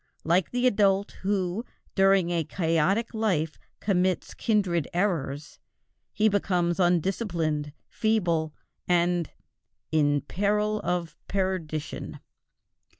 Like 0.23 0.49
the 0.49 0.65
adult 0.65 1.11
who 1.21 1.63
during 1.93 2.31
a 2.31 2.43
chaotic 2.43 3.13
life 3.13 3.59
commits 3.79 4.33
kindred 4.33 4.87
errors, 4.95 5.59
he 6.11 6.27
becomes 6.27 6.79
undisciplined, 6.79 7.71
feeble, 7.87 8.51
and 8.87 9.29
"in 9.91 10.21
peril 10.21 10.81
of 10.83 11.15
perdition." 11.27 12.19